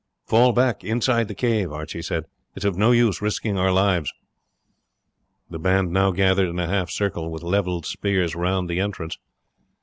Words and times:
"Fall 0.25 0.51
back 0.51 0.83
inside 0.83 1.27
the 1.27 1.35
cave," 1.35 1.71
Archie 1.71 2.01
said; 2.01 2.23
"it 2.55 2.61
is 2.61 2.65
of 2.65 2.75
no 2.75 2.89
use 2.91 3.21
risking 3.21 3.55
our 3.55 3.71
lives." 3.71 4.11
The 5.47 5.59
band 5.59 5.91
now 5.91 6.09
gathered 6.09 6.49
in 6.49 6.57
a 6.57 6.65
half 6.67 6.89
circle, 6.89 7.29
with 7.29 7.43
level 7.43 7.83
spears, 7.83 8.33
round 8.35 8.67
the 8.67 8.79
entrance. 8.79 9.19